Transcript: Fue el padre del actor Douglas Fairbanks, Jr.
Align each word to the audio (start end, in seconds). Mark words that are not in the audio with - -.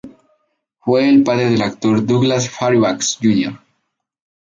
Fue 0.79 1.07
el 1.07 1.21
padre 1.21 1.51
del 1.51 1.61
actor 1.61 2.03
Douglas 2.07 2.49
Fairbanks, 2.49 3.19
Jr. 3.21 3.55